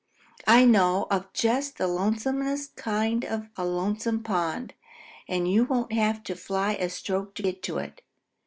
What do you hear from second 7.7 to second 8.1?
it.